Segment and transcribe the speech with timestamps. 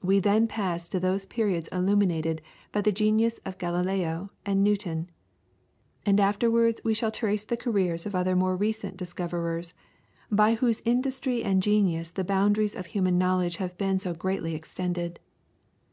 [0.00, 5.10] We then pass to those periods illumined by the genius of Galileo and Newton,
[6.04, 9.74] and afterwards we shall trace the careers of other more recent discoverers,
[10.30, 15.18] by whose industry and genius the boundaries of human knowledge have been so greatly extended.